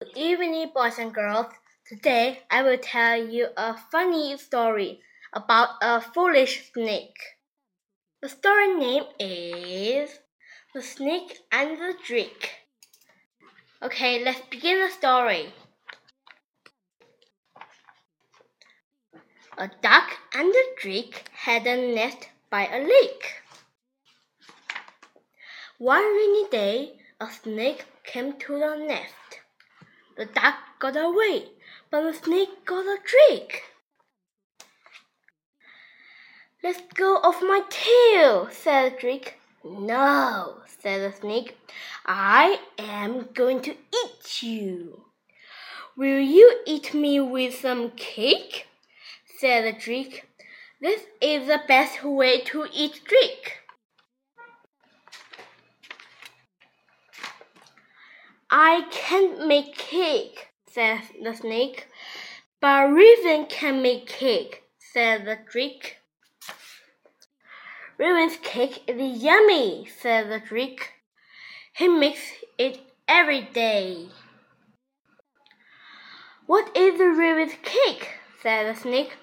[0.00, 1.54] Good evening, boys and girls.
[1.86, 5.00] Today I will tell you a funny story
[5.32, 7.16] about a foolish snake.
[8.20, 10.18] The story name is
[10.74, 12.66] The Snake and the Drake.
[13.80, 15.54] Okay, let's begin the story.
[19.56, 23.42] A duck and a drake had a nest by a lake.
[25.78, 29.23] One rainy day, a snake came to the nest.
[30.16, 31.48] The duck got away,
[31.90, 33.62] but the snake got a drake.
[36.62, 39.38] Let's go off my tail, said the drake.
[39.64, 41.58] No, said the snake.
[42.06, 45.04] I am going to eat you.
[45.96, 48.66] Will you eat me with some cake?
[49.38, 50.24] said the drake.
[50.80, 53.63] This is the best way to eat drake.
[58.56, 61.88] I can't make cake, said the snake.
[62.60, 65.96] But Raven can make cake, said the drake.
[67.98, 70.92] Raven's cake is yummy, said the drake.
[71.74, 72.78] He makes it
[73.08, 74.10] every day.
[76.46, 78.06] What is the raven's cake?
[78.40, 79.16] said the snake.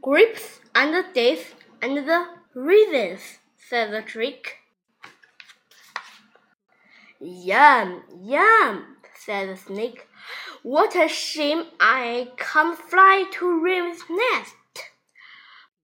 [0.00, 4.61] Grapes and the dates and the raisins, said the drake.
[7.24, 10.08] Yum, yum, said the snake.
[10.64, 14.56] What a shame I can't fly to Raven's nest.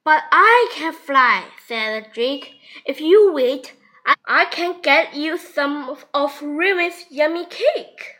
[0.04, 2.56] But I can fly, said the drake.
[2.84, 8.16] If you wait, I, I can get you some of, of Raven's yummy cake.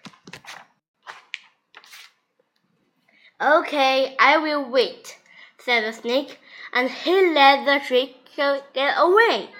[3.42, 5.19] Okay, I will wait,
[5.58, 6.38] said the snake,
[6.72, 9.50] and he let the drake get away.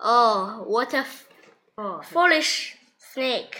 [0.00, 1.04] Oh, what a
[1.76, 2.78] oh, foolish
[3.12, 3.56] snake.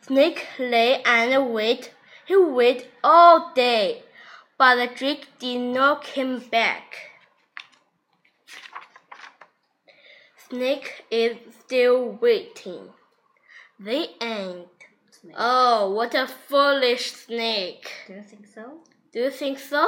[0.00, 1.92] Snake lay and wait.
[2.26, 4.02] He waited all day,
[4.56, 6.94] but the drake did not come back.
[10.48, 12.90] Snake is still waiting.
[13.78, 14.66] The end.
[15.10, 15.36] Snake.
[15.38, 17.88] Oh, what a foolish snake.
[18.06, 18.78] Do you think so?
[19.12, 19.86] Do you think so?